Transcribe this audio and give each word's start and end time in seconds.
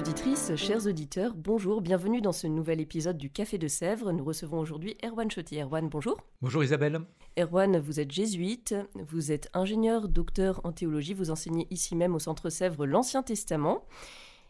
Auditrices, 0.00 0.56
chers 0.56 0.86
auditeurs, 0.86 1.34
bonjour, 1.36 1.82
bienvenue 1.82 2.22
dans 2.22 2.32
ce 2.32 2.46
nouvel 2.46 2.80
épisode 2.80 3.18
du 3.18 3.28
Café 3.28 3.58
de 3.58 3.68
Sèvres. 3.68 4.12
Nous 4.12 4.24
recevons 4.24 4.58
aujourd'hui 4.58 4.96
Erwan 5.04 5.30
Chotti. 5.30 5.60
Erwan, 5.60 5.90
bonjour. 5.90 6.16
Bonjour 6.40 6.64
Isabelle. 6.64 7.00
Erwan, 7.38 7.78
vous 7.78 8.00
êtes 8.00 8.10
jésuite, 8.10 8.74
vous 8.94 9.30
êtes 9.30 9.50
ingénieur, 9.52 10.08
docteur 10.08 10.62
en 10.64 10.72
théologie, 10.72 11.12
vous 11.12 11.30
enseignez 11.30 11.66
ici 11.70 11.96
même 11.96 12.14
au 12.14 12.18
Centre 12.18 12.48
Sèvres 12.48 12.86
l'Ancien 12.86 13.22
Testament. 13.22 13.84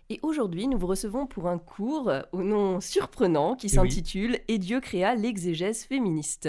Et 0.09 0.20
aujourd'hui, 0.23 0.68
nous 0.68 0.78
vous 0.78 0.86
recevons 0.86 1.26
pour 1.26 1.48
un 1.48 1.59
cours 1.59 2.12
au 2.30 2.45
nom 2.45 2.80
surprenant 2.80 3.56
qui 3.56 3.68
s'intitule 3.68 4.38
Et 4.46 4.59
Dieu 4.59 4.78
créa 4.78 5.16
l'exégèse 5.16 5.82
féministe. 5.82 6.48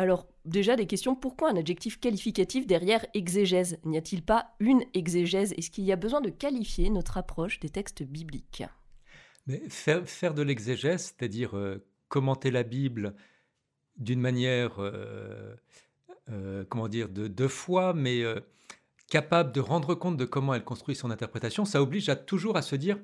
Alors, 0.00 0.26
déjà 0.46 0.76
des 0.76 0.86
questions, 0.86 1.14
pourquoi 1.14 1.50
un 1.50 1.56
adjectif 1.56 2.00
qualificatif 2.00 2.66
derrière 2.66 3.04
exégèse? 3.12 3.76
N'y 3.84 3.98
a-t-il 3.98 4.22
pas 4.22 4.54
une 4.58 4.82
exégèse? 4.94 5.52
Est-ce 5.58 5.70
qu'il 5.70 5.84
y 5.84 5.92
a 5.92 5.96
besoin 5.96 6.22
de 6.22 6.30
qualifier 6.30 6.88
notre 6.88 7.18
approche 7.18 7.60
des 7.60 7.68
textes 7.68 8.02
bibliques? 8.02 8.64
Faire, 9.68 10.32
de 10.32 10.40
l'exégèse, 10.40 11.02
c'est-à-dire 11.02 11.54
euh, 11.54 11.84
commenter 12.08 12.50
la 12.50 12.62
Bible 12.62 13.14
d'une 13.98 14.22
manière, 14.22 14.76
euh, 14.78 15.54
euh, 16.30 16.64
comment 16.66 16.88
dire, 16.88 17.10
de, 17.10 17.28
de 17.28 17.46
foi, 17.46 17.92
mais 17.92 18.24
capable 19.10 19.52
de 19.52 19.60
rendre 19.60 19.94
compte 19.94 20.16
de 20.16 20.24
comment 20.24 20.54
elle 20.54 20.64
construit 20.64 20.96
son 20.96 21.10
interprétation, 21.10 21.66
ça 21.66 21.82
oblige 21.82 22.08
à 22.08 22.16
toujours 22.16 22.56
à 22.56 22.62
se 22.62 22.74
dire 22.74 22.98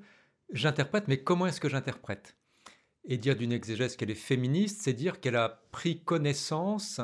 j'interprète, 0.50 1.08
mais 1.08 1.18
comment 1.18 1.46
est-ce 1.46 1.60
que 1.60 1.68
j'interprète? 1.68 2.38
Et 3.06 3.18
dire 3.18 3.36
d'une 3.36 3.52
exégèse 3.52 3.96
qu'elle 3.96 4.10
est 4.10 4.14
féministe, 4.14 4.80
c'est 4.82 4.92
dire 4.92 5.20
qu'elle 5.20 5.36
a 5.36 5.62
pris 5.70 6.00
connaissance 6.02 7.00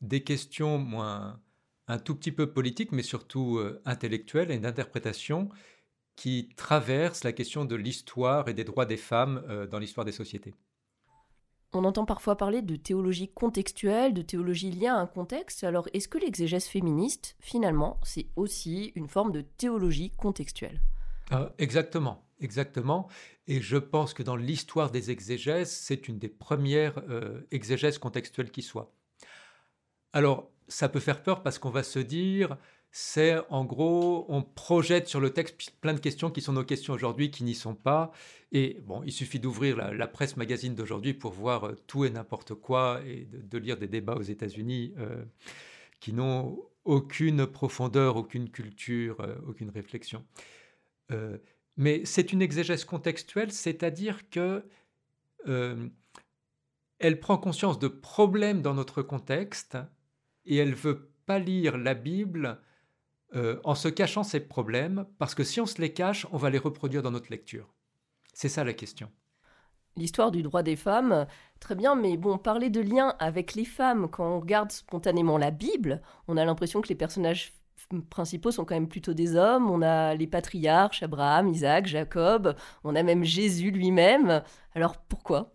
des 0.00 0.22
questions 0.22 0.78
moins 0.78 1.40
un 1.86 1.98
tout 1.98 2.14
petit 2.14 2.32
peu 2.32 2.50
politiques, 2.50 2.92
mais 2.92 3.02
surtout 3.02 3.58
euh, 3.58 3.82
intellectuelles 3.84 4.50
et 4.50 4.58
d'interprétation 4.58 5.50
qui 6.16 6.48
traversent 6.56 7.24
la 7.24 7.32
question 7.32 7.64
de 7.64 7.74
l'histoire 7.74 8.48
et 8.48 8.54
des 8.54 8.64
droits 8.64 8.86
des 8.86 8.96
femmes 8.96 9.44
euh, 9.48 9.66
dans 9.66 9.78
l'histoire 9.78 10.04
des 10.04 10.12
sociétés. 10.12 10.54
On 11.72 11.84
entend 11.84 12.04
parfois 12.04 12.36
parler 12.36 12.62
de 12.62 12.76
théologie 12.76 13.28
contextuelle, 13.28 14.14
de 14.14 14.22
théologie 14.22 14.70
liée 14.70 14.86
à 14.86 14.96
un 14.96 15.06
contexte. 15.06 15.64
Alors, 15.64 15.88
est-ce 15.92 16.06
que 16.06 16.18
l'exégèse 16.18 16.66
féministe, 16.66 17.36
finalement, 17.40 17.98
c'est 18.04 18.28
aussi 18.36 18.92
une 18.94 19.08
forme 19.08 19.32
de 19.32 19.40
théologie 19.40 20.12
contextuelle? 20.12 20.80
Ah, 21.30 21.52
Exactement, 21.58 22.26
exactement. 22.40 23.08
Et 23.46 23.60
je 23.60 23.76
pense 23.76 24.14
que 24.14 24.22
dans 24.22 24.36
l'histoire 24.36 24.90
des 24.90 25.10
exégèses, 25.10 25.70
c'est 25.70 26.08
une 26.08 26.18
des 26.18 26.28
premières 26.28 26.98
euh, 27.08 27.40
exégèses 27.50 27.98
contextuelles 27.98 28.50
qui 28.50 28.62
soit. 28.62 28.92
Alors, 30.12 30.50
ça 30.68 30.88
peut 30.88 31.00
faire 31.00 31.22
peur 31.22 31.42
parce 31.42 31.58
qu'on 31.58 31.70
va 31.70 31.82
se 31.82 31.98
dire, 31.98 32.56
c'est 32.90 33.36
en 33.50 33.64
gros, 33.64 34.24
on 34.28 34.42
projette 34.42 35.08
sur 35.08 35.20
le 35.20 35.30
texte 35.30 35.72
plein 35.80 35.92
de 35.94 36.00
questions 36.00 36.30
qui 36.30 36.40
sont 36.40 36.52
nos 36.52 36.64
questions 36.64 36.94
aujourd'hui, 36.94 37.30
qui 37.30 37.44
n'y 37.44 37.54
sont 37.54 37.74
pas. 37.74 38.12
Et 38.52 38.80
bon, 38.86 39.02
il 39.04 39.12
suffit 39.12 39.40
d'ouvrir 39.40 39.76
la, 39.76 40.06
presse 40.06 40.36
magazine 40.36 40.74
d'aujourd'hui 40.74 41.12
pour 41.12 41.32
voir 41.32 41.64
euh, 41.64 41.76
tout 41.86 42.04
et 42.04 42.10
n'importe 42.10 42.54
quoi 42.54 43.00
et 43.06 43.28
de, 43.30 43.58
lire 43.58 43.76
des 43.76 43.88
débats 43.88 44.14
aux 44.14 44.22
États-Unis 44.22 44.94
euh, 44.98 45.24
qui 46.00 46.12
n'ont 46.12 46.58
aucune 46.84 47.46
profondeur, 47.46 48.16
aucune 48.16 48.50
culture, 48.50 49.16
aucune 49.48 49.70
réflexion. 49.70 50.22
Mais 51.76 52.04
c'est 52.04 52.32
une 52.32 52.42
exégèse 52.42 52.84
contextuelle, 52.84 53.52
c'est-à-dire 53.52 54.28
que 54.30 54.64
elle 56.98 57.20
prend 57.20 57.36
conscience 57.36 57.78
de 57.78 57.88
problèmes 57.88 58.62
dans 58.62 58.74
notre 58.74 59.02
contexte 59.02 59.76
et 60.46 60.56
elle 60.56 60.74
veut 60.74 61.10
pas 61.26 61.38
lire 61.38 61.76
la 61.76 61.94
Bible 61.94 62.60
euh, 63.34 63.58
en 63.64 63.74
se 63.74 63.88
cachant 63.88 64.22
ces 64.22 64.40
problèmes, 64.40 65.06
parce 65.18 65.34
que 65.34 65.42
si 65.42 65.60
on 65.60 65.66
se 65.66 65.80
les 65.80 65.92
cache, 65.92 66.26
on 66.30 66.36
va 66.36 66.50
les 66.50 66.58
reproduire 66.58 67.02
dans 67.02 67.10
notre 67.10 67.30
lecture. 67.30 67.74
C'est 68.32 68.48
ça 68.48 68.62
la 68.62 68.74
question. 68.74 69.10
L'histoire 69.96 70.30
du 70.30 70.42
droit 70.42 70.62
des 70.62 70.76
femmes, 70.76 71.26
très 71.60 71.74
bien, 71.74 71.94
mais 71.94 72.16
bon, 72.16 72.38
parler 72.38 72.70
de 72.70 72.80
lien 72.80 73.14
avec 73.18 73.54
les 73.54 73.64
femmes, 73.64 74.08
quand 74.08 74.36
on 74.36 74.40
regarde 74.40 74.72
spontanément 74.72 75.38
la 75.38 75.50
Bible, 75.50 76.00
on 76.28 76.36
a 76.36 76.44
l'impression 76.44 76.80
que 76.80 76.88
les 76.88 76.94
personnages 76.94 77.52
principaux 78.10 78.50
sont 78.50 78.64
quand 78.64 78.74
même 78.74 78.88
plutôt 78.88 79.14
des 79.14 79.36
hommes. 79.36 79.70
On 79.70 79.82
a 79.82 80.14
les 80.14 80.26
patriarches, 80.26 81.02
Abraham, 81.02 81.48
Isaac, 81.48 81.86
Jacob, 81.86 82.56
on 82.82 82.94
a 82.94 83.02
même 83.02 83.24
Jésus 83.24 83.70
lui-même. 83.70 84.42
Alors 84.74 84.96
pourquoi? 84.96 85.52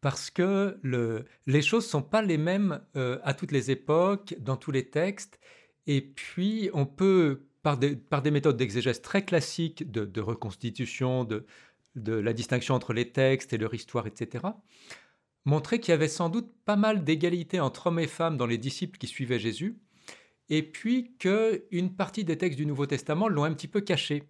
Parce 0.00 0.30
que 0.30 0.78
le, 0.82 1.26
les 1.46 1.62
choses 1.62 1.84
ne 1.84 1.90
sont 1.90 2.02
pas 2.02 2.22
les 2.22 2.38
mêmes 2.38 2.80
euh, 2.96 3.18
à 3.22 3.34
toutes 3.34 3.52
les 3.52 3.70
époques, 3.70 4.34
dans 4.40 4.56
tous 4.56 4.70
les 4.70 4.88
textes, 4.88 5.38
et 5.86 6.00
puis, 6.02 6.70
on 6.72 6.86
peut, 6.86 7.48
par 7.62 7.76
des, 7.76 7.96
par 7.96 8.22
des 8.22 8.30
méthodes 8.30 8.56
d'exégèse 8.56 9.02
très 9.02 9.24
classiques, 9.24 9.90
de, 9.90 10.20
reconstitution, 10.20 11.24
de, 11.24 11.46
de, 11.96 12.12
la 12.12 12.32
distinction 12.32 12.74
entre 12.74 12.92
les 12.92 13.10
textes 13.10 13.52
et 13.52 13.58
leur 13.58 13.74
histoire, 13.74 14.06
etc., 14.06 14.44
montrer 15.46 15.80
qu'il 15.80 15.90
y 15.90 15.94
avait 15.94 16.06
sans 16.06 16.28
doute 16.28 16.52
pas 16.64 16.76
mal 16.76 17.02
d'égalité 17.02 17.60
entre 17.60 17.88
hommes 17.88 17.98
et 17.98 18.06
femmes 18.06 18.36
dans 18.36 18.46
les 18.46 18.58
disciples 18.58 18.98
qui 18.98 19.06
suivaient 19.06 19.38
Jésus, 19.38 19.80
et 20.50 20.62
puis 20.62 21.14
qu'une 21.18 21.94
partie 21.96 22.24
des 22.24 22.36
textes 22.36 22.58
du 22.58 22.66
Nouveau 22.66 22.86
Testament 22.86 23.28
l'ont 23.28 23.44
un 23.44 23.54
petit 23.54 23.68
peu 23.68 23.80
caché. 23.80 24.24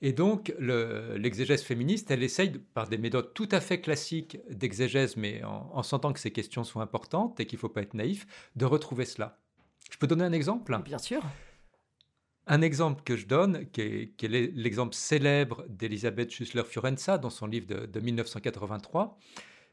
Et 0.00 0.12
donc, 0.12 0.54
l'exégèse 0.58 1.62
féministe, 1.62 2.10
elle 2.12 2.22
essaye, 2.22 2.52
par 2.72 2.88
des 2.88 2.98
méthodes 2.98 3.34
tout 3.34 3.48
à 3.50 3.60
fait 3.60 3.80
classiques 3.80 4.38
d'exégèse, 4.48 5.16
mais 5.16 5.42
en, 5.42 5.70
en, 5.72 5.82
sentant 5.82 6.12
que 6.12 6.20
ces 6.20 6.30
questions 6.30 6.62
sont 6.62 6.80
importantes 6.80 7.40
et 7.40 7.46
qu'il 7.46 7.56
ne 7.56 7.60
faut 7.60 7.68
pas 7.68 7.82
être 7.82 7.94
naïf, 7.94 8.26
de 8.54 8.64
retrouver 8.64 9.04
cela. 9.04 9.40
Je 9.90 9.96
peux 9.98 10.06
donner 10.06 10.24
un 10.24 10.32
exemple? 10.32 10.80
Bien 10.84 10.98
sûr. 10.98 11.22
Un 12.46 12.62
exemple 12.62 13.02
que 13.04 13.16
je 13.16 13.26
donne, 13.26 13.68
qui 13.72 13.82
est, 13.82 14.22
l'exemple 14.22 14.94
célèbre 14.94 15.66
d'Elisabeth 15.68 16.30
Schussler-Fiorenza 16.30 17.18
dans 17.18 17.28
son 17.28 17.46
livre 17.46 17.66
de, 17.66 18.00
1983, 18.00 19.18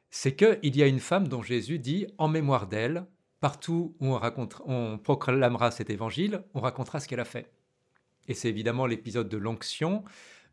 c'est 0.10 0.36
qu'il 0.36 0.76
y 0.76 0.84
a 0.84 0.88
une 0.88 1.00
femme 1.00 1.28
dont 1.28 1.42
Jésus 1.42 1.80
dit 1.80 2.08
En 2.18 2.28
mémoire 2.28 2.68
d'elle, 2.68 3.06
partout 3.40 3.96
où 4.00 4.18
on, 4.66 4.98
proclamera 4.98 5.72
cet 5.72 5.90
évangile, 5.90 6.44
on 6.54 6.62
racontera 6.62 7.00
ce 7.00 7.08
qu'elle 7.08 7.20
a 7.20 7.26
fait. 7.26 7.52
Et 8.28 8.34
c'est 8.34 8.50
évidemment 8.50 8.86
l'épisode 8.86 9.30
de 9.30 9.38
l'onction 9.38 10.04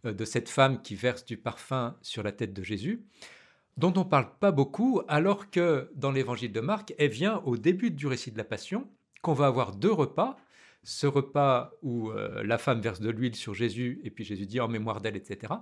euh, 0.04 0.12
de 0.12 0.24
cette 0.24 0.48
femme 0.48 0.82
qui 0.82 0.94
verse 0.94 1.24
du 1.24 1.36
parfum 1.36 1.96
sur 2.02 2.22
la 2.22 2.32
tête 2.32 2.52
de 2.52 2.62
Jésus, 2.62 3.04
dont 3.76 3.92
on 3.96 4.04
ne 4.04 4.08
parle 4.10 4.28
pas 4.38 4.52
beaucoup, 4.52 5.02
alors 5.08 5.50
que 5.50 5.90
dans 5.94 6.10
l'évangile 6.10 6.52
de 6.52 6.60
Marc, 6.60 6.94
elle 6.98 7.10
vient 7.10 7.38
au 7.44 7.56
début 7.56 7.90
du 7.90 8.06
récit 8.06 8.30
de 8.30 8.38
la 8.38 8.44
Passion, 8.44 8.88
qu'on 9.22 9.32
va 9.32 9.46
avoir 9.46 9.74
deux 9.74 9.92
repas. 9.92 10.36
Ce 10.84 11.06
repas 11.06 11.70
où 11.82 12.10
euh, 12.10 12.42
la 12.42 12.58
femme 12.58 12.80
verse 12.80 13.00
de 13.00 13.08
l'huile 13.08 13.36
sur 13.36 13.54
Jésus 13.54 14.00
et 14.02 14.10
puis 14.10 14.24
Jésus 14.24 14.46
dit 14.46 14.58
en 14.58 14.66
mémoire 14.66 15.00
d'elle, 15.00 15.16
etc. 15.16 15.52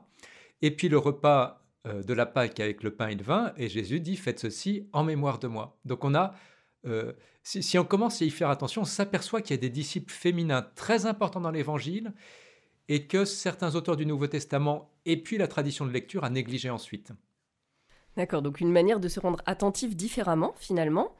Et 0.62 0.70
puis 0.70 0.88
le 0.88 0.96
repas 0.96 1.62
euh, 1.86 2.02
de 2.02 2.14
la 2.14 2.26
Pâque 2.26 2.58
avec 2.60 2.82
le 2.82 2.94
pain 2.94 3.08
et 3.08 3.14
le 3.14 3.22
vin 3.22 3.52
et 3.56 3.68
Jésus 3.68 4.00
dit 4.00 4.16
faites 4.16 4.38
ceci 4.38 4.88
en 4.92 5.04
mémoire 5.04 5.38
de 5.38 5.46
moi. 5.46 5.78
Donc 5.84 6.04
on 6.04 6.14
a, 6.14 6.34
euh, 6.86 7.12
si, 7.42 7.78
on 7.78 7.84
commence 7.84 8.22
à 8.22 8.24
y 8.24 8.30
faire 8.30 8.50
attention, 8.50 8.82
on 8.82 8.86
s'aperçoit 8.86 9.42
qu'il 9.42 9.56
y 9.56 9.58
a 9.58 9.60
des 9.60 9.70
disciples 9.70 10.12
féminins 10.12 10.66
très 10.74 11.06
importants 11.06 11.40
dans 11.40 11.50
l'Évangile 11.50 12.12
et 12.88 13.06
que 13.06 13.24
certains 13.24 13.74
auteurs 13.76 13.96
du 13.96 14.06
Nouveau 14.06 14.26
Testament 14.26 14.90
et 15.06 15.22
puis 15.22 15.38
la 15.38 15.48
tradition 15.48 15.86
de 15.86 15.90
lecture 15.90 16.24
a 16.24 16.30
négligé 16.30 16.70
ensuite. 16.70 17.12
D'accord, 18.16 18.42
donc 18.42 18.60
une 18.60 18.72
manière 18.72 19.00
de 19.00 19.08
se 19.08 19.20
rendre 19.20 19.40
attentif 19.46 19.96
différemment 19.96 20.54
finalement. 20.58 21.14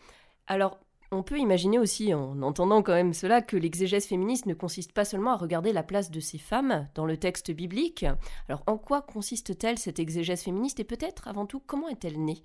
Alors 0.47 0.81
on 1.13 1.23
peut 1.25 1.39
imaginer 1.39 1.79
aussi, 1.79 2.15
en 2.15 2.41
entendant 2.43 2.83
quand 2.83 2.93
même 2.93 3.15
cela, 3.15 3.43
que 3.43 3.57
l'exégèse 3.57 4.07
féministe 4.07 4.47
ne 4.47 4.55
consiste 4.55 4.93
pas 4.93 5.05
seulement 5.05 5.33
à 5.33 5.37
regarder 5.37 5.73
la 5.73 5.83
place 5.83 6.11
de 6.11 6.21
ces 6.21 6.39
femmes 6.39 6.89
dans 6.95 7.05
le 7.05 7.17
texte 7.17 7.51
biblique. 7.51 8.05
Alors 8.49 8.63
en 8.67 8.79
quoi 8.79 9.03
consiste-t-elle 9.03 9.79
cette 9.79 9.99
exégèse 9.99 10.43
féministe 10.43 10.79
et 10.79 10.85
peut-être 10.85 11.27
avant 11.27 11.47
tout 11.47 11.61
comment 11.61 11.89
est-elle 11.89 12.23
née? 12.23 12.45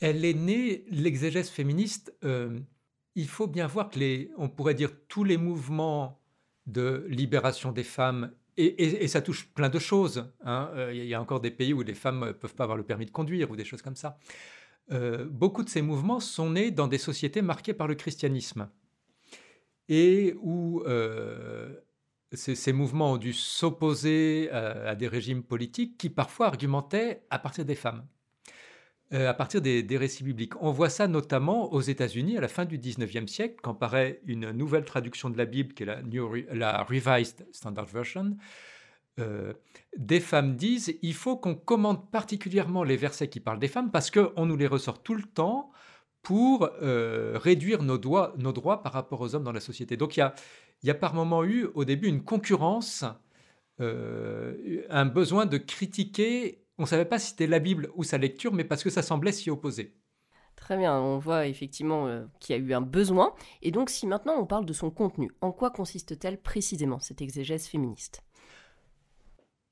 Elle 0.00 0.24
est 0.24 0.34
née, 0.34 0.84
l'exégèse 0.90 1.48
féministe, 1.48 2.14
euh, 2.24 2.58
il 3.14 3.28
faut 3.28 3.46
bien 3.46 3.66
voir 3.66 3.90
que 3.90 3.98
les, 3.98 4.30
on 4.36 4.48
pourrait 4.48 4.74
dire 4.74 4.90
tous 5.08 5.24
les 5.24 5.36
mouvements 5.36 6.20
de 6.66 7.06
libération 7.08 7.72
des 7.72 7.84
femmes 7.84 8.32
et, 8.56 9.08
ça 9.08 9.20
touche 9.20 9.48
plein 9.48 9.68
de 9.68 9.80
choses. 9.80 10.30
Hein. 10.44 10.70
Euh, 10.74 10.92
il 10.94 11.04
y 11.06 11.14
a 11.14 11.20
encore 11.20 11.40
des 11.40 11.50
pays 11.50 11.72
où 11.72 11.82
les 11.82 11.94
femmes 11.94 12.26
ne 12.26 12.32
peuvent 12.32 12.54
pas 12.54 12.64
avoir 12.64 12.76
le 12.76 12.84
permis 12.84 13.04
de 13.04 13.10
conduire 13.10 13.50
ou 13.50 13.56
des 13.56 13.64
choses 13.64 13.82
comme 13.82 13.96
ça. 13.96 14.18
Euh, 14.92 15.24
beaucoup 15.24 15.64
de 15.64 15.68
ces 15.68 15.82
mouvements 15.82 16.20
sont 16.20 16.50
nés 16.50 16.70
dans 16.70 16.86
des 16.86 16.98
sociétés 16.98 17.42
marquées 17.42 17.74
par 17.74 17.88
le 17.88 17.94
christianisme 17.94 18.68
et 19.88 20.34
où 20.40 20.82
euh, 20.86 21.74
ces, 22.32 22.72
mouvements 22.72 23.12
ont 23.12 23.16
dû 23.16 23.32
s'opposer 23.32 24.50
euh, 24.52 24.90
à, 24.90 24.94
des 24.94 25.08
régimes 25.08 25.42
politiques 25.42 25.96
qui 25.98 26.10
parfois 26.10 26.46
argumentaient 26.46 27.24
à 27.30 27.38
partir 27.38 27.64
des 27.64 27.74
femmes, 27.74 28.06
euh, 29.14 29.28
à 29.28 29.34
partir 29.34 29.60
des, 29.60 29.96
récits 29.96 30.24
bibliques. 30.24 30.60
On 30.60 30.70
voit 30.70 30.90
ça 30.90 31.08
notamment 31.08 31.72
aux 31.72 31.80
États-Unis 31.80 32.36
à 32.36 32.40
la 32.40 32.48
fin 32.48 32.64
du 32.64 32.78
19e 32.78 33.26
siècle, 33.26 33.56
quand 33.62 33.74
paraît 33.74 34.20
une 34.26 34.50
nouvelle 34.50 34.84
traduction 34.84 35.30
de 35.30 35.38
la 35.38 35.44
Bible, 35.44 35.72
qui 35.74 35.84
est 35.84 36.52
la, 36.52 36.82
Revised 36.82 37.46
Standard 37.52 37.86
Version. 37.86 38.36
Euh, 39.20 39.52
des 39.96 40.18
femmes 40.18 40.56
disent 40.56 40.98
il 41.02 41.14
faut 41.14 41.36
qu'on 41.36 41.54
commente 41.54 42.10
particulièrement 42.10 42.82
les 42.82 42.96
versets 42.96 43.28
qui 43.28 43.38
parlent 43.38 43.60
des 43.60 43.68
femmes 43.68 43.92
parce 43.92 44.10
qu'on 44.10 44.44
nous 44.44 44.56
les 44.56 44.66
ressort 44.66 45.02
tout 45.02 45.14
le 45.14 45.22
temps 45.22 45.70
pour 46.22 46.70
réduire 46.80 47.82
nos, 47.82 47.98
droits 47.98 48.82
par 48.82 48.92
rapport 48.94 49.20
aux 49.20 49.34
hommes 49.34 49.44
dans 49.44 49.52
la 49.52 49.60
société. 49.60 49.96
Donc 49.96 50.16
il 50.16 50.28
y 50.82 50.90
a, 50.90 50.94
par 50.94 51.14
moments 51.14 51.44
eu 51.44 51.66
au 51.74 51.84
début 51.84 52.08
une 52.08 52.24
concurrence, 52.24 53.04
euh, 53.80 54.82
un 54.88 55.06
besoin 55.06 55.46
de 55.46 55.58
critiquer. 55.58 56.63
On 56.78 56.82
ne 56.82 56.88
savait 56.88 57.04
pas 57.04 57.18
si 57.18 57.30
c'était 57.30 57.46
la 57.46 57.58
Bible 57.58 57.90
ou 57.94 58.04
sa 58.04 58.18
lecture, 58.18 58.52
mais 58.52 58.64
parce 58.64 58.82
que 58.82 58.90
ça 58.90 59.02
semblait 59.02 59.32
s'y 59.32 59.50
opposer. 59.50 59.96
Très 60.56 60.76
bien, 60.76 60.98
on 60.98 61.18
voit 61.18 61.46
effectivement 61.46 62.06
euh, 62.06 62.24
qu'il 62.40 62.56
y 62.56 62.58
a 62.58 62.62
eu 62.62 62.72
un 62.74 62.80
besoin. 62.80 63.34
Et 63.62 63.70
donc 63.70 63.90
si 63.90 64.06
maintenant 64.06 64.34
on 64.38 64.46
parle 64.46 64.66
de 64.66 64.72
son 64.72 64.90
contenu, 64.90 65.30
en 65.40 65.52
quoi 65.52 65.70
consiste-t-elle 65.70 66.40
précisément, 66.40 67.00
cette 67.00 67.22
exégèse 67.22 67.66
féministe? 67.66 68.22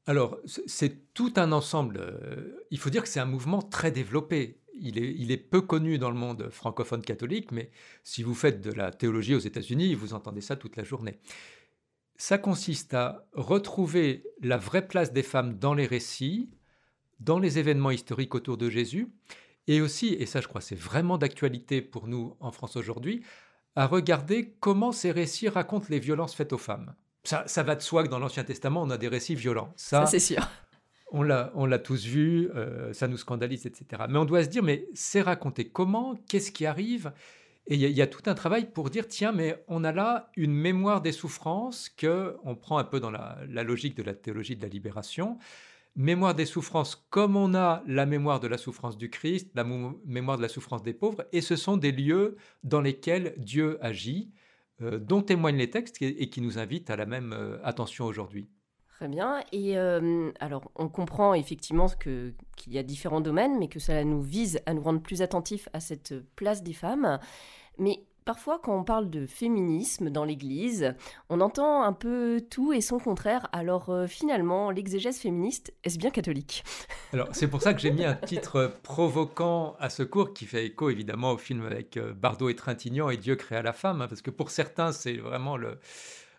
Alors, 0.06 0.38
c'est 0.66 1.14
tout 1.14 1.32
un 1.37 1.52
ensemble. 1.52 1.99
Euh, 2.00 2.66
il 2.72 2.78
faut 2.78 2.90
dire 2.90 3.02
que 3.02 3.08
c'est 3.08 3.20
un 3.20 3.25
mouvement 3.25 3.62
très 3.62 3.93
développé 3.93 4.62
il 4.82 5.31
est, 5.31 5.37
peu 5.37 5.60
connu 5.60 5.98
dans 5.98 6.10
le 6.10 6.16
monde 6.16 6.48
francophone 6.50 7.02
catholique, 7.02 7.52
mais 7.52 7.70
si 8.02 8.22
vous 8.22 8.34
faites 8.34 8.60
de 8.60 8.72
la 8.72 8.90
théologie 8.90 9.34
aux 9.34 9.40
États-Unis, 9.40 9.94
vous 9.94 10.14
entendez 10.14 10.40
ça 10.40 10.56
toute 10.56 10.76
la 10.76 10.84
journée. 10.84 11.19
Ça 12.16 12.38
consiste 12.38 12.94
à 12.94 13.26
retrouver 13.32 14.25
la 14.40 14.56
vraie 14.56 14.87
place 14.87 15.12
des 15.12 15.22
femmes 15.22 15.58
dans 15.58 15.75
les 15.75 15.87
récits, 15.87 16.50
dans 17.24 17.38
les 17.38 17.58
événements 17.58 17.90
historiques 17.90 18.34
autour 18.34 18.56
de 18.56 18.69
Jésus, 18.69 19.08
et 19.69 19.80
aussi, 19.80 20.14
et 20.14 20.26
ça 20.26 20.40
je 20.40 20.48
crois 20.48 20.60
c'est 20.60 20.78
vraiment 20.78 21.19
d'actualité 21.19 21.82
pour 21.82 22.08
nous 22.08 22.36
en 22.40 22.52
France 22.52 22.76
aujourd'hui, 22.76 23.22
à 23.76 23.86
regarder 23.86 24.54
comment 24.60 24.92
ces 24.92 25.12
récits 25.12 25.48
racontent 25.48 25.86
les 25.88 25.98
violences 25.98 26.34
faites 26.34 26.52
aux 26.52 26.58
femmes. 26.58 26.94
Ça, 27.24 27.44
ça 27.46 27.62
va 27.62 27.76
de 27.76 27.82
soi 27.82 28.02
que 28.02 28.08
dans 28.08 28.19
l'Ancien 28.19 28.44
Testament, 28.44 28.82
on 28.82 28.90
a 28.90 28.98
des 28.98 29.08
récits 29.08 29.36
violents. 29.36 29.72
Ça, 29.76 30.06
c'est 30.06 30.19
sûr 30.19 30.46
on 31.12 31.22
l'a 31.66 31.78
tous 31.78 32.04
vu, 32.04 32.50
euh, 32.54 32.92
ça 32.92 33.08
nous 33.08 33.16
scandalise, 33.16 33.66
etc. 33.66 34.04
Mais 34.08 34.19
on 34.19 34.24
doit 34.24 34.44
se 34.44 34.48
dire, 34.48 34.62
mais 34.62 34.86
c'est 34.94 35.20
raconté 35.20 35.69
comment, 35.69 36.16
qu'est-ce 36.28 36.52
qui 36.52 36.66
arrive? 36.66 37.12
Et 37.69 37.76
il 37.76 37.80
y, 37.80 38.02
a 38.02 38.08
tout 38.08 38.22
un 38.26 38.34
travail 38.34 38.72
pour 38.72 38.90
dire, 38.90 39.06
tiens, 39.06 39.30
mais 39.30 39.62
on 39.69 39.84
a 39.84 39.92
là 39.92 40.30
une 40.36 40.52
mémoire 40.52 41.00
des 41.00 41.12
souffrances 41.12 41.88
que 41.88 42.36
on 42.42 42.56
prend 42.56 42.78
un 42.78 42.84
peu 42.84 42.98
dans 42.98 43.12
la, 43.12 43.38
logique 43.46 43.96
de 43.96 44.02
la 44.02 44.14
théologie 44.14 44.56
de 44.56 44.62
la 44.62 44.69
libération. 44.69 45.38
Mémoire 45.94 46.35
des 46.35 46.47
souffrances 46.47 47.06
comme 47.11 47.37
on 47.37 47.55
a 47.55 47.83
la 47.87 48.06
mémoire 48.06 48.41
de 48.41 48.49
la 48.49 48.56
souffrance 48.56 48.97
du 48.97 49.11
Christ, 49.11 49.50
la 49.55 49.65
mémoire 49.65 50.39
de 50.39 50.43
la 50.43 50.49
souffrance 50.49 50.83
des 50.83 50.94
pauvres, 50.94 51.27
et 51.33 51.43
ce 51.43 51.55
sont 51.55 51.77
des 51.77 51.93
lieux 51.93 52.37
dans 52.65 52.81
lesquels 52.81 53.35
Dieu 53.37 53.79
agit, 53.85 54.33
euh, 54.81 54.99
dont 54.99 55.21
témoignent 55.21 55.59
les 55.59 55.69
textes 55.69 56.00
et, 56.00 56.31
qui 56.31 56.41
nous 56.41 56.59
invitent 56.59 56.89
à 56.89 56.97
la 56.97 57.05
même 57.05 57.35
euh, 57.35 57.59
attention 57.62 58.06
aujourd'hui. 58.06 58.49
Très 58.89 59.06
bien. 59.06 59.43
Et 59.53 59.77
euh, 59.77 60.31
alors, 60.41 60.71
on 60.77 60.89
comprend 60.89 61.35
effectivement 61.35 61.89
qu'il 61.89 62.35
y 62.69 62.79
a 62.79 62.83
différents 62.83 63.21
domaines, 63.21 63.59
mais 63.59 63.69
que 63.69 63.79
cela 63.79 64.03
nous 64.05 64.23
vise 64.23 64.61
à 64.65 64.73
nous 64.73 64.83
rendre 64.83 65.03
plus 65.03 65.21
attentifs 65.21 65.69
à 65.75 65.81
cette 65.81 66.15
place 66.37 66.62
des 66.62 66.73
femmes. 66.73 67.19
Mais 67.79 68.05
parfois, 68.24 68.58
quand 68.58 68.78
on 68.78 68.84
parle 68.84 69.10
de 69.10 69.26
féminisme 69.26 70.10
dans 70.10 70.24
l'Église, 70.24 70.94
on 71.28 71.40
entend 71.40 71.82
un 71.82 71.92
peu 71.92 72.40
tout 72.50 72.72
et 72.72 72.80
son 72.80 72.98
contraire. 72.98 73.48
Alors, 73.52 73.90
euh, 73.90 74.06
finalement, 74.06 74.70
l'exégèse 74.70 75.19
féministe, 75.19 75.72
est-ce 75.84 75.98
bien 75.98 76.10
catholique? 76.10 76.64
Alors, 77.12 77.28
c'est 77.32 77.48
pour 77.48 77.62
ça 77.62 77.74
que 77.74 77.80
j'ai 77.80 77.90
mis 77.90 78.04
un 78.04 78.14
titre 78.14 78.72
provoquant 78.82 79.76
à 79.78 79.90
ce 79.90 80.02
cours 80.02 80.32
qui 80.32 80.46
fait 80.46 80.66
écho 80.66 80.90
évidemment 80.90 81.32
au 81.32 81.38
film 81.38 81.64
avec 81.66 81.96
euh, 81.96 82.12
Bardot 82.12 82.48
et 82.48 82.56
Trintignant 82.56 83.10
et 83.10 83.16
Dieu 83.16 83.36
créa 83.36 83.62
la 83.62 83.72
femme, 83.72 84.00
hein, 84.00 84.08
parce 84.08 84.22
que 84.22 84.30
pour 84.30 84.50
certains, 84.50 84.92
c'est 84.92 85.16
vraiment 85.16 85.56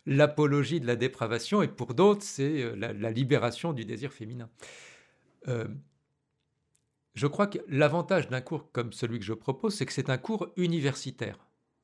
l'apologie 0.05 0.79
de 0.79 0.87
la 0.87 0.95
dépravation, 0.95 1.61
et 1.61 1.67
pour 1.67 1.93
d'autres, 1.93 2.23
c'est 2.23 2.63
euh, 2.63 2.75
la, 2.75 3.11
libération 3.11 3.73
du 3.73 3.85
désir 3.85 4.11
féminin. 4.11 4.49
Je 7.15 7.27
crois 7.27 7.47
que 7.47 7.59
l'avantage 7.67 8.27
d'un 8.29 8.41
cours 8.41 8.71
comme 8.71 8.91
celui 8.91 9.19
que 9.19 9.25
je 9.25 9.33
propose, 9.33 9.75
c'est 9.75 9.85
que 9.85 9.93
c'est 9.93 10.09
un 10.09 10.17
cours 10.17 10.49
universitaire. 10.57 11.37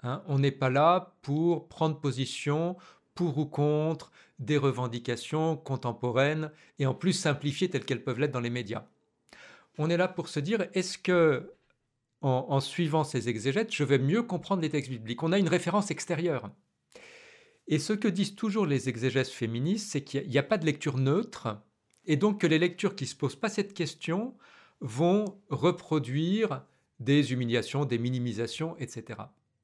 Hein. 0.03 0.23
On 0.27 0.39
n'est 0.39 0.51
pas 0.51 0.69
là 0.69 1.15
pour 1.21 1.67
prendre 1.67 1.99
position 1.99 2.77
pour 3.15 3.37
ou 3.37 3.45
contre 3.45 4.11
des 4.39 4.57
revendications 4.57 5.57
contemporaines 5.57 6.51
et 6.79 6.85
en 6.85 6.93
plus 6.93 7.13
simplifiées 7.13 7.69
telles 7.69 7.85
qu'elles 7.85 8.03
peuvent 8.03 8.19
l'être 8.19 8.31
dans 8.31 8.39
les 8.39 8.49
médias. 8.49 8.85
On 9.77 9.89
est 9.89 9.97
là 9.97 10.07
pour 10.07 10.29
se 10.29 10.39
dire, 10.39 10.67
est-ce 10.73 10.97
que 10.97 11.53
en, 12.21 12.59
suivant 12.59 13.05
ces 13.05 13.29
exégètes, 13.29 13.73
je 13.73 13.83
vais 13.85 13.97
mieux 13.97 14.23
comprendre 14.23 14.61
les 14.61 14.69
textes 14.69 14.89
bibliques? 14.89 15.23
On 15.23 15.31
a 15.31 15.39
une 15.39 15.47
référence 15.47 15.89
extérieure. 15.89 16.51
Et 17.67 17.79
ce 17.79 17.93
que 17.93 18.07
disent 18.09 18.35
toujours 18.35 18.65
les 18.65 18.89
exégèses 18.89 19.29
féministes, 19.29 19.91
c'est 19.91 20.03
qu'il 20.03 20.27
n'y 20.27 20.37
a, 20.37 20.43
pas 20.43 20.57
de 20.57 20.65
lecture 20.65 20.97
neutre, 20.97 21.61
et 22.05 22.17
donc 22.17 22.41
que 22.41 22.47
les 22.47 22.59
lectures 22.59 22.95
qui 22.95 23.05
ne 23.05 23.09
se 23.09 23.15
posent 23.15 23.37
pas 23.37 23.47
cette 23.47 23.73
question 23.73 24.35
vont 24.81 25.39
reproduire 25.49 26.65
des 26.99 27.31
humiliations, 27.31 27.85
des 27.85 27.99
minimisations, 27.99 28.75
etc. 28.79 29.19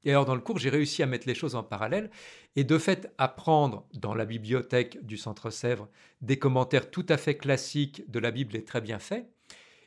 Et 0.06 0.10
alors 0.10 0.24
dans 0.24 0.36
le 0.36 0.40
cours, 0.40 0.58
j'ai 0.58 0.70
réussi 0.70 1.02
à 1.02 1.06
mettre 1.06 1.26
les 1.26 1.34
choses 1.34 1.56
en 1.56 1.64
parallèle 1.64 2.10
et 2.54 2.62
de 2.62 2.78
fait 2.78 3.12
apprendre 3.18 3.88
dans 3.92 4.14
la 4.14 4.24
bibliothèque 4.24 5.04
du 5.04 5.16
Centre 5.16 5.50
Sèvres 5.50 5.88
des 6.22 6.38
commentaires 6.38 6.92
tout 6.92 7.04
à 7.08 7.16
fait 7.16 7.36
classiques 7.36 8.08
de 8.08 8.20
la 8.20 8.30
Bible 8.30 8.54
et 8.54 8.62
très 8.62 8.80
bien 8.80 9.00
faits. 9.00 9.28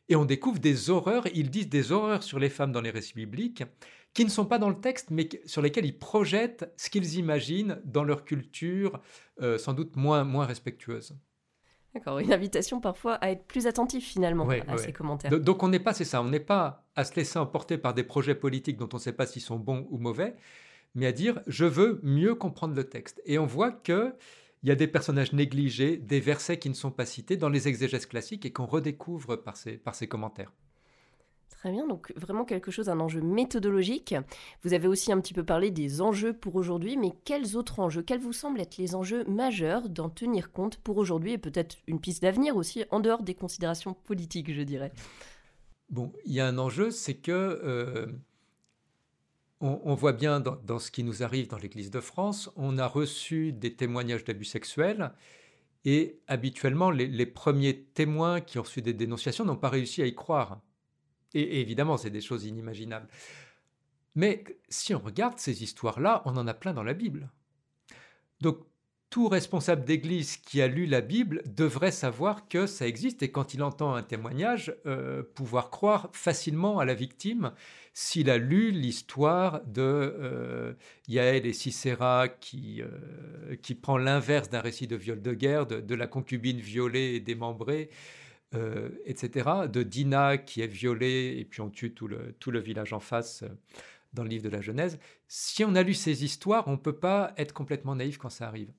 Et 0.09 0.17
on 0.17 0.25
découvre 0.25 0.59
des 0.59 0.89
horreurs, 0.89 1.25
ils 1.33 1.49
disent 1.49 1.69
des 1.69 1.93
horreurs 1.93 2.23
sur 2.23 2.37
les 2.37 2.49
femmes 2.49 2.73
dans 2.73 2.81
les 2.81 2.89
récits 2.89 3.13
bibliques 3.13 3.63
qui 4.13 4.25
ne 4.25 4.29
sont 4.29 4.45
pas 4.45 4.59
dans 4.59 4.69
le 4.69 4.81
texte, 4.81 5.09
mais 5.09 5.29
sur 5.45 5.61
lesquels 5.61 5.85
ils 5.85 5.97
projettent 5.97 6.69
ce 6.75 6.89
qu'ils 6.89 7.15
imaginent 7.15 7.79
dans 7.85 8.03
leur 8.03 8.25
culture, 8.25 8.99
euh, 9.41 9.57
sans 9.57 9.71
doute 9.71 9.95
moins, 9.95 10.25
moins 10.25 10.45
respectueuse. 10.45 11.15
D'accord, 11.93 12.19
une 12.19 12.31
invitation 12.31 12.79
parfois 12.79 13.15
à 13.15 13.31
être 13.31 13.45
plus 13.45 13.65
attentif 13.65 14.05
finalement 14.05 14.47
à 14.49 14.77
ces 14.77 14.93
commentaires. 14.93 15.39
Donc 15.39 15.63
on 15.63 15.69
n'est 15.69 15.79
pas, 15.79 15.93
c'est 15.93 16.05
ça, 16.05 16.21
on 16.21 16.29
n'est 16.29 16.39
pas 16.39 16.85
à 16.95 17.03
se 17.03 17.15
laisser 17.15 17.39
emporter 17.39 17.77
par 17.77 17.93
des 17.93 18.03
projets 18.03 18.35
politiques 18.35 18.77
dont 18.77 18.89
on 18.93 18.97
ne 18.97 19.01
sait 19.01 19.13
pas 19.13 19.25
s'ils 19.25 19.41
sont 19.41 19.57
bons 19.57 19.87
ou 19.89 19.97
mauvais, 19.97 20.35
mais 20.93 21.07
à 21.07 21.11
dire 21.11 21.41
je 21.47 21.65
veux 21.65 21.99
mieux 22.03 22.35
comprendre 22.35 22.75
le 22.75 22.83
texte. 22.83 23.21
Et 23.25 23.39
on 23.39 23.45
voit 23.45 23.71
que 23.71 24.13
il 24.61 24.69
y 24.69 24.71
a 24.71 24.75
des 24.75 24.87
personnages 24.87 25.33
négligés, 25.33 25.97
des 25.97 26.19
versets 26.19 26.59
qui 26.59 26.69
ne 26.69 26.73
sont 26.73 26.91
pas 26.91 27.05
cités 27.05 27.37
dans 27.37 27.49
les 27.49 27.67
exégèses 27.67 28.05
classiques 28.05 28.45
et 28.45 28.51
qu'on 28.51 28.65
redécouvre 28.65 29.37
par 29.37 29.55
ces, 29.55 29.77
par 29.77 29.95
ces 29.95 30.07
commentaires. 30.07 30.51
Très 31.59 31.71
bien, 31.71 31.85
donc 31.85 32.13
vraiment 32.15 32.45
quelque 32.45 32.71
chose, 32.71 32.87
un 32.87 33.01
enjeu 33.01 33.19
méthodologique. 33.19 34.15
Vous 34.63 34.71
avez 34.71 34.87
aussi 34.87 35.11
un 35.11 35.19
petit 35.19 35.33
peu 35.33 35.43
parlé 35.43 35.71
des 35.71 35.99
enjeux 35.99 36.31
pour 36.31 36.55
aujourd'hui, 36.55 36.95
mais 36.95 37.11
quels 37.25 37.57
autres 37.57 37.81
enjeux, 37.81 38.01
quels 38.01 38.21
vous 38.21 38.31
semblent 38.31 38.61
être 38.61 38.77
les 38.77 38.95
enjeux 38.95 39.25
majeurs 39.25 39.89
d'en 39.89 40.07
tenir 40.07 40.53
compte 40.53 40.77
pour 40.77 40.95
aujourd'hui 40.95 41.33
et 41.33 41.37
peut-être 41.37 41.75
une 41.85 41.99
piste 41.99 42.21
d'avenir 42.21 42.55
aussi, 42.55 42.85
en 42.91 43.01
dehors 43.01 43.23
des 43.23 43.35
considérations 43.35 43.93
politiques, 43.93 44.53
je 44.53 44.61
dirais? 44.61 44.93
Bon, 45.89 46.13
il 46.23 46.31
y 46.31 46.39
a 46.39 46.47
un 46.47 46.57
enjeu, 46.57 46.91
c'est 46.91 47.15
que 47.15 47.31
euh, 47.33 48.05
on, 49.59 49.95
voit 49.95 50.13
bien 50.13 50.39
dans, 50.39 50.79
ce 50.79 50.91
qui 50.91 51.03
nous 51.03 51.23
arrive 51.23 51.49
dans 51.49 51.57
l'Église 51.57 51.91
de 51.91 51.99
France, 51.99 52.49
on 52.55 52.77
a 52.77 52.87
reçu 52.87 53.51
des 53.51 53.75
témoignages 53.75 54.23
d'abus 54.23 54.45
sexuels. 54.45 55.11
Et 55.83 56.21
habituellement, 56.27 56.89
les 56.89 57.25
premiers 57.25 57.83
témoins 57.83 58.39
qui 58.39 58.59
ont 58.59 58.63
reçu 58.63 58.81
des 58.81 58.93
dénonciations 58.93 59.43
n'ont 59.43 59.57
pas 59.57 59.67
réussi 59.67 60.01
à 60.01 60.05
y 60.05 60.15
croire. 60.15 60.61
Et, 61.33 61.61
évidemment, 61.61 61.97
c'est 61.97 62.09
des 62.09 62.21
choses 62.21 62.45
inimaginables. 62.45 63.07
Mais 64.15 64.43
si 64.69 64.93
on 64.95 64.99
regarde 64.99 65.39
ces 65.39 65.63
histoires-là, 65.63 66.21
on 66.25 66.35
en 66.37 66.47
a 66.47 66.53
plein 66.53 66.73
dans 66.73 66.83
la 66.83 66.93
Bible. 66.93 67.29
Donc, 68.41 68.59
tout 69.09 69.27
responsable 69.27 69.85
d'église 69.85 70.37
qui 70.37 70.61
a 70.61 70.67
lu 70.67 70.85
la 70.85 71.01
Bible 71.01 71.41
devrait 71.47 71.91
savoir 71.91 72.47
que 72.47 72.67
ça 72.67 72.87
existe 72.87 73.23
et 73.23 73.31
quand 73.31 73.55
il 73.55 73.63
entend 73.63 73.95
un 73.95 74.03
témoignage, 74.03 74.75
euh, 74.85 75.23
pouvoir 75.23 75.71
croire 75.71 76.09
facilement 76.13 76.77
à 76.77 76.85
la 76.85 76.93
victime 76.93 77.51
s'il 77.93 78.29
a 78.29 78.37
lu 78.37 78.69
l'histoire 78.69 79.61
de 79.65 79.81
euh, 79.81 80.73
Yaël 81.07 81.47
et 81.47 81.53
Sisera 81.53 82.27
qui, 82.27 82.83
euh, 82.83 83.55
qui 83.63 83.73
prend 83.73 83.97
l'inverse 83.97 84.49
d'un 84.49 84.61
récit 84.61 84.85
de 84.85 84.95
viol 84.95 85.21
de 85.21 85.33
guerre, 85.33 85.65
de, 85.65 85.81
de 85.81 85.95
la 85.95 86.05
concubine 86.05 86.59
violée 86.59 87.15
et 87.15 87.19
démembrée, 87.19 87.89
euh, 88.55 88.89
etc., 89.05 89.47
de 89.71 89.83
Dina 89.83 90.39
qui 90.39 90.61
est 90.61 90.67
violée 90.67 91.35
et 91.37 91.45
puis 91.45 91.61
on 91.61 91.69
tue 91.69 91.93
tout 91.93 92.07
le, 92.07 92.33
tout 92.39 92.49
le 92.49 92.59
village 92.59 92.93
en 92.93 92.99
face 92.99 93.43
euh, 93.43 93.49
dans 94.13 94.23
le 94.23 94.29
livre 94.29 94.43
de 94.43 94.49
la 94.49 94.59
Genèse. 94.59 94.97
Si 95.27 95.63
on 95.63 95.75
a 95.75 95.83
lu 95.83 95.93
ces 95.93 96.23
histoires, 96.23 96.67
on 96.67 96.71
ne 96.71 96.77
peut 96.77 96.97
pas 96.97 97.31
être 97.37 97.53
complètement 97.53 97.95
naïf 97.95 98.17
quand 98.17 98.31
ça 98.31 98.47
arrive. 98.47 98.73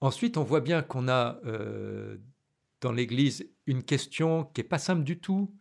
Ensuite, 0.00 0.36
on 0.36 0.42
voit 0.42 0.60
bien 0.60 0.82
qu'on 0.82 1.06
a 1.06 1.38
euh, 1.46 2.16
dans 2.80 2.90
l'Église 2.90 3.48
une 3.66 3.84
question 3.84 4.44
qui 4.44 4.60
n'est 4.60 4.68
pas 4.68 4.78
simple 4.78 5.04
du 5.04 5.20
tout, 5.20 5.54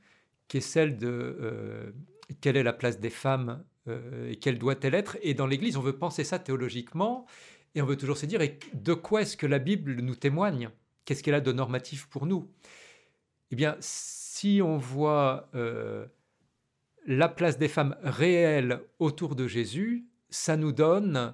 qui 0.48 0.58
est 0.58 0.62
celle 0.62 0.98
de 0.98 1.94
quelle 2.42 2.58
est 2.58 2.64
la 2.64 2.74
place 2.74 3.00
des 3.00 3.12
femmes 3.12 3.64
et 3.88 4.38
quelle 4.38 4.58
doit-elle 4.58 4.96
être? 4.96 5.18
Et 5.22 5.34
dans 5.34 5.46
l'Église, 5.46 5.78
on 5.78 5.82
veut 5.82 5.98
penser 5.98 6.24
ça 6.24 6.40
théologiquement. 6.40 7.28
Et 7.76 7.82
on 7.82 7.86
veut 7.86 7.98
toujours 7.98 8.18
se 8.18 8.26
dire, 8.26 8.42
et 8.42 8.60
de 8.74 8.94
quoi 8.94 9.22
est-ce 9.22 9.38
que 9.38 9.48
la 9.48 9.60
Bible 9.60 9.96
nous 10.02 10.16
témoigne? 10.16 10.72
Qu'est-ce 11.06 11.24
qu'elle 11.24 11.34
a 11.34 11.42
de 11.42 11.52
normatif 11.52 12.08
pour 12.08 12.26
nous? 12.26 12.50
Eh 13.52 13.56
bien, 13.56 13.76
si 13.80 14.62
on 14.64 14.78
voit 14.78 15.50
euh, 15.54 16.08
la 17.06 17.30
place 17.30 17.58
des 17.58 17.68
femmes 17.68 17.96
réelle 18.02 18.82
autour 19.00 19.36
de 19.36 19.48
Jésus, 19.48 20.08
ça 20.30 20.58
nous 20.58 20.72
donne 20.72 21.34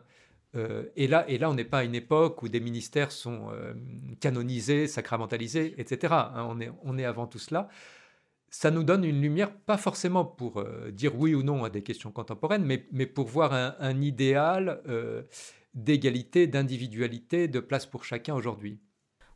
euh, 0.56 0.86
et, 0.96 1.08
là, 1.08 1.30
et 1.30 1.38
là, 1.38 1.50
on 1.50 1.54
n'est 1.54 1.64
pas 1.64 1.80
à 1.80 1.84
une 1.84 1.94
époque 1.94 2.42
où 2.42 2.50
des 2.50 2.60
ministères 2.60 3.12
sont 3.12 3.52
euh, 3.52 3.74
canonisés, 4.20 4.88
sacramentalisés, 4.88 5.76
etc. 5.78 6.14
Hein, 6.14 6.48
on, 6.50 6.60
est, 6.60 6.72
on 6.84 6.98
est 6.98 7.06
avant 7.06 7.28
tout 7.28 7.38
cela. 7.38 7.70
Ça 8.50 8.72
nous 8.72 8.84
donne 8.84 9.04
une 9.06 9.22
lumière, 9.22 9.56
pas 9.56 9.78
forcément 9.78 10.26
pour 10.26 10.64
dire 10.92 11.16
oui 11.16 11.36
ou 11.36 11.44
non 11.44 11.64
à 11.64 11.70
des 11.70 11.84
questions 11.84 12.12
contemporaines, 12.12 12.66
mais, 12.66 12.88
mais 12.92 13.06
pour 13.06 13.28
voir 13.28 13.54
un 13.54 14.02
idéal 14.02 14.82
d'égalité, 15.76 16.48
d'individualité, 16.48 17.48
de 17.48 17.60
place 17.60 17.86
pour 17.86 18.06
chacun 18.06 18.34
aujourd'hui. 18.34 18.80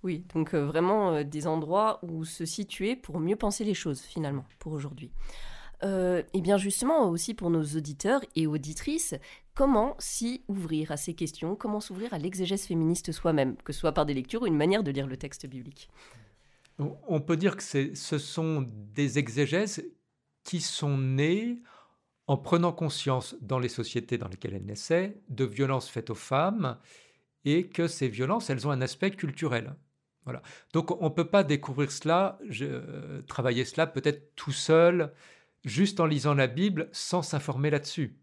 Oui, 0.03 0.25
donc 0.33 0.53
vraiment 0.53 1.23
des 1.23 1.47
endroits 1.47 1.99
où 2.03 2.25
se 2.25 2.45
situer 2.45 2.95
pour 2.95 3.19
mieux 3.19 3.37
penser 3.37 3.63
les 3.63 3.73
choses, 3.73 4.01
finalement, 4.01 4.45
pour 4.59 4.73
aujourd'hui. 4.73 5.11
Euh, 5.83 6.23
et 6.33 6.41
bien 6.41 6.57
justement 6.57 7.09
aussi 7.09 7.33
pour 7.33 7.49
nos 7.49 7.63
auditeurs 7.63 8.21
et 8.35 8.47
auditrices, 8.47 9.15
comment 9.53 9.95
s'y 9.99 10.43
ouvrir 10.47 10.91
à 10.91 10.97
ces 10.97 11.13
questions, 11.13 11.55
comment 11.55 11.81
s'ouvrir 11.81 12.13
à 12.13 12.17
l'exégèse 12.17 12.65
féministe 12.65 13.11
soi-même, 13.11 13.57
que 13.57 13.73
ce 13.73 13.81
soit 13.81 13.91
par 13.91 14.05
des 14.05 14.13
lectures 14.13 14.43
ou 14.43 14.47
une 14.47 14.55
manière 14.55 14.83
de 14.83 14.91
lire 14.91 15.07
le 15.07 15.17
texte 15.17 15.45
biblique? 15.45 15.89
On 16.79 17.19
peut 17.19 17.37
dire 17.37 17.57
que 17.57 17.63
ce 17.63 18.17
sont 18.17 18.65
des 18.67 19.19
exégèses 19.19 19.85
qui 20.43 20.61
sont 20.61 20.97
nées 20.97 21.61
en 22.27 22.37
prenant 22.37 22.71
conscience 22.71 23.35
dans 23.41 23.59
les 23.59 23.69
sociétés 23.69 24.17
dans 24.17 24.29
lesquelles 24.29 24.55
elles 24.55 24.65
naissaient 24.65 25.21
de 25.29 25.43
violences 25.43 25.89
faites 25.89 26.09
aux 26.09 26.15
femmes 26.15 26.77
et 27.45 27.67
que 27.67 27.87
ces 27.87 28.07
violences, 28.07 28.49
elles 28.49 28.65
ont 28.65 28.71
un 28.71 28.81
aspect 28.81 29.11
culturel. 29.11 29.75
Donc 30.73 30.91
on 31.01 31.05
ne 31.05 31.13
peut 31.13 31.29
pas 31.29 31.43
découvrir 31.43 31.91
cela, 31.91 32.39
je, 32.49 33.21
travailler 33.21 33.65
cela 33.65 33.87
peut-être 33.87 34.35
tout 34.35 34.51
seul 34.51 35.11
juste 35.65 35.99
en 35.99 36.05
lisant 36.05 36.33
la 36.33 36.47
Bible 36.47 36.89
sans 36.91 37.21
s'informer 37.21 37.69
là-dessus, 37.69 38.17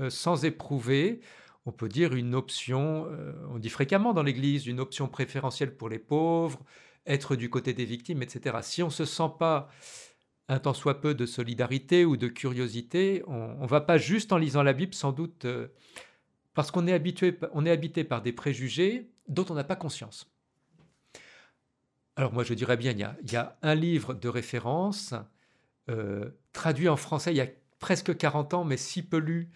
euh, 0.00 0.10
sans 0.10 0.44
éprouver, 0.44 1.20
on 1.66 1.72
peut 1.72 1.88
dire 1.88 2.14
une 2.14 2.34
option, 2.34 3.06
euh, 3.10 3.32
on 3.50 3.58
dit 3.58 3.68
fréquemment 3.68 4.12
dans 4.12 4.22
l'Église, 4.22 4.66
une 4.66 4.80
option 4.80 5.08
préférentielle 5.08 5.76
pour 5.76 5.88
les 5.88 5.98
pauvres, 5.98 6.60
être 7.06 7.36
du 7.36 7.50
côté 7.50 7.72
des 7.72 7.84
victimes, 7.84 8.22
etc. 8.22 8.58
Si 8.62 8.82
on 8.82 8.86
ne 8.86 8.92
se 8.92 9.04
sent 9.04 9.30
pas 9.38 9.68
un 10.48 10.58
tant 10.58 10.74
soit 10.74 11.00
peu 11.00 11.14
de 11.14 11.26
solidarité 11.26 12.04
ou 12.04 12.16
de 12.16 12.28
curiosité, 12.28 13.22
on 13.26 13.62
ne 13.62 13.68
va 13.68 13.80
pas 13.80 13.98
juste 13.98 14.32
en 14.32 14.36
lisant 14.36 14.62
la 14.62 14.72
Bible, 14.72 14.94
sans 14.94 15.12
doute, 15.12 15.44
euh, 15.44 15.68
parce 16.54 16.70
qu'on 16.70 16.86
est, 16.86 16.92
habitué, 16.92 17.38
est 17.64 17.70
habité 17.70 18.04
par 18.04 18.20
des 18.22 18.32
préjugés 18.32 19.10
dont 19.28 19.46
on 19.48 19.54
n'a 19.54 19.64
pas 19.64 19.76
conscience. 19.76 20.28
Alors 22.20 22.34
moi, 22.34 22.44
je 22.44 22.52
dirais 22.52 22.76
bien, 22.76 22.92
il 22.92 23.32
y 23.32 23.36
a 23.36 23.56
un 23.62 23.74
livre 23.74 24.12
de 24.12 24.28
référence 24.28 25.14
euh, 25.88 26.28
traduit 26.52 26.86
en 26.90 26.96
français 26.98 27.32
il 27.32 27.38
y 27.38 27.40
a 27.40 27.46
presque 27.78 28.14
40 28.14 28.52
ans, 28.52 28.62
mais 28.62 28.76
si 28.76 29.02
peu 29.02 29.16
lu, 29.16 29.48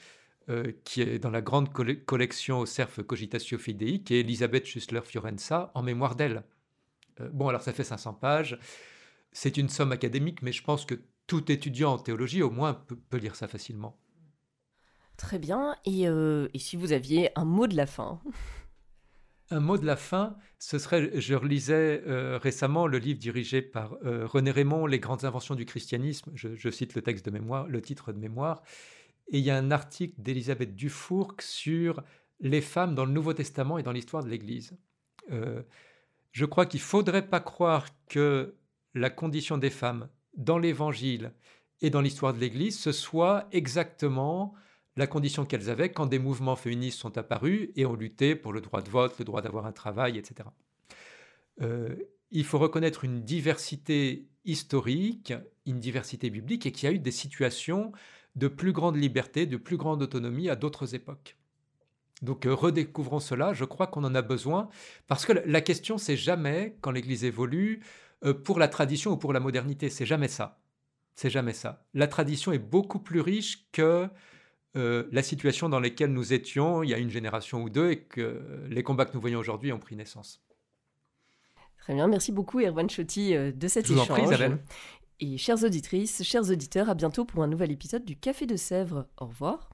euh, 0.49 0.73
qui 0.83 1.03
est 1.03 1.19
dans 1.19 1.29
la 1.29 1.43
grande 1.43 1.71
collection 1.75 2.61
au 2.61 2.65
Cerf 2.65 3.07
Cogitatio 3.07 3.59
Fidei, 3.59 4.03
qui 4.03 4.15
est 4.15 4.21
Elisabeth 4.21 4.65
Schussler-Fiorenza, 4.65 5.73
en 5.75 5.83
mémoire 5.83 6.17
d'elle. 6.17 6.43
Euh, 7.21 7.29
bon, 7.35 7.49
alors 7.49 7.61
ça 7.61 7.75
fait 7.75 7.85
500 7.85 8.15
pages, 8.15 8.59
c'est 9.31 9.59
une 9.59 9.69
somme 9.69 9.93
académique, 9.93 10.41
mais 10.41 10.53
je 10.53 10.63
pense 10.63 10.87
que 10.87 10.95
tout 11.27 11.53
étudiant 11.53 11.93
en 11.93 11.99
théologie, 11.99 12.41
au 12.41 12.51
moins, 12.51 12.73
peut, 12.73 13.19
lire 13.19 13.37
ça 13.37 13.47
facilement. 13.47 13.99
Très 15.19 15.39
bien, 15.39 15.77
et, 15.85 16.05
et 16.05 16.59
si 16.59 16.77
vous 16.77 16.93
aviez 16.93 17.29
un 17.39 17.45
mot 17.45 17.67
de 17.67 17.77
la 17.77 17.85
fin? 17.85 18.23
Un 19.51 19.61
mot 19.61 19.77
de 19.77 19.85
la 19.85 19.97
fin, 19.97 20.37
ce 20.59 20.79
serait, 20.79 21.21
je 21.21 21.35
relisais 21.35 22.03
euh, 22.07 22.39
récemment 22.39 22.87
le 22.87 22.99
livre 22.99 23.19
dirigé 23.19 23.63
par 23.63 23.97
euh, 24.05 24.27
René 24.27 24.51
Raymond, 24.51 24.87
Les 24.87 24.99
grandes 24.99 25.25
inventions 25.25 25.55
du 25.55 25.67
christianisme, 25.67 26.31
je, 26.35 26.71
cite 26.71 26.95
le 26.95 27.03
texte 27.03 27.27
de 27.27 27.31
mémoire, 27.31 27.69
le 27.69 27.83
titre 27.83 28.13
de 28.13 28.19
mémoire, 28.19 28.63
et 29.29 29.39
il 29.39 29.45
y 29.45 29.51
a 29.51 29.57
un 29.57 29.71
article 29.71 30.15
d'Elisabeth 30.19 30.75
Dufourc 30.75 31.37
sur 31.41 32.03
les 32.41 32.61
femmes 32.61 32.95
dans 32.95 33.05
le 33.05 33.13
Nouveau 33.13 33.33
Testament 33.33 33.79
et 33.79 33.83
dans 33.83 33.93
l'histoire 33.93 34.25
de 34.25 34.29
l'Église. 34.29 34.77
Euh, 35.31 35.63
je 36.33 36.45
crois 36.45 36.67
qu'il 36.67 36.81
ne 36.81 36.85
faudrait 36.85 37.27
pas 37.27 37.41
croire 37.41 37.87
que 38.09 38.55
la 38.95 39.11
condition 39.11 39.57
des 39.57 39.71
femmes 39.71 40.09
dans 40.37 40.59
l'Évangile 40.59 41.33
et 41.81 41.91
dans 41.91 42.01
l'histoire 42.01 42.35
de 42.35 42.39
l'Église, 42.39 42.79
ce 42.79 42.93
soit 42.93 43.47
exactement 43.53 44.55
la 44.97 45.07
condition 45.07 45.45
qu'elles 45.45 45.71
avaient 45.71 45.93
quand 45.93 46.07
des 46.07 46.19
mouvements 46.19 46.57
féministes 46.57 46.99
sont 46.99 47.19
apparus 47.19 47.71
et 47.77 47.87
ont 47.87 47.95
lutté 47.95 48.37
pour 48.37 48.53
le 48.53 48.61
droit 48.61 48.83
de 48.83 48.91
vote, 48.91 49.19
le 49.19 49.25
droit 49.25 49.43
d'avoir 49.43 49.67
un 49.67 49.73
travail, 49.73 50.19
etc. 50.19 50.49
Euh, 51.63 51.95
il 52.31 52.45
faut 52.45 52.59
reconnaître 52.59 53.05
une 53.05 53.23
diversité 53.23 54.29
historique, 54.45 55.33
une 55.67 55.81
diversité 55.81 56.31
biblique, 56.31 56.67
et 56.67 56.73
qu'il 56.73 56.89
y 56.89 56.93
a 56.93 56.95
eu 56.95 56.99
des 56.99 57.11
situations 57.11 57.93
de 58.37 58.49
plus 58.49 58.73
grande 58.73 58.97
liberté, 58.97 59.47
de 59.47 59.57
plus 59.57 59.77
grande 59.77 60.03
autonomie 60.03 60.49
à 60.49 60.57
d'autres 60.57 60.95
époques. 60.95 61.37
Donc 62.23 62.47
euh, 62.47 62.55
redécouvrons 62.55 63.21
cela, 63.21 63.53
je 63.53 63.65
crois 63.65 63.87
qu'on 63.87 64.05
en 64.05 64.15
a 64.15 64.23
besoin, 64.23 64.69
parce 65.07 65.27
que 65.27 65.33
la 65.33 65.61
question, 65.61 65.99
c'est 65.99 66.17
jamais, 66.17 66.77
quand 66.81 66.91
l'Église 66.91 67.25
évolue, 67.25 67.83
euh, 68.25 68.35
pour 68.35 68.59
la 68.59 68.69
tradition 68.69 69.13
ou 69.13 69.17
pour 69.17 69.33
la 69.33 69.41
modernité, 69.41 69.89
c'est 69.91 70.07
jamais 70.07 70.29
ça. 70.29 70.61
C'est 71.15 71.31
jamais 71.31 71.53
ça. 71.53 71.87
La 71.95 72.09
tradition 72.09 72.53
est 72.53 72.59
beaucoup 72.59 72.99
plus 72.99 73.21
riche 73.21 73.69
que 73.71 74.09
euh, 74.77 75.05
la 75.13 75.23
situation 75.23 75.69
dans 75.69 75.81
laquelle 75.81 76.13
nous 76.13 76.33
étions 76.33 76.83
il 76.83 76.91
y 76.91 76.95
a 76.95 76.99
une 76.99 77.11
génération 77.11 77.63
ou 77.63 77.71
deux 77.71 77.91
et 77.91 78.01
que 78.01 78.43
les 78.69 78.83
combats 78.83 79.05
que 79.05 79.15
nous 79.15 79.21
voyons 79.21 79.39
aujourd'hui 79.39 79.73
ont 79.73 79.79
pris 79.79 79.97
naissance. 79.97 80.43
Très 81.79 81.95
bien, 81.95 82.09
merci 82.09 82.33
beaucoup 82.33 82.61
Erwan 82.61 82.89
Chotti 82.89 83.37
euh, 83.37 83.53
de 83.53 83.69
cet 83.69 83.91
échange. 83.91 84.59
et 85.21 85.37
chères 85.37 85.63
auditrices, 85.63 86.23
chers 86.23 86.51
auditeurs, 86.51 86.89
à 86.89 86.95
bientôt 86.95 87.25
pour 87.25 87.43
un 87.43 87.47
nouvel 87.47 87.71
épisode 87.71 88.05
du 88.05 88.17
Café 88.17 88.47
de 88.47 88.57
Sèvres. 88.57 89.07
Au 89.19 89.27
revoir. 89.27 89.74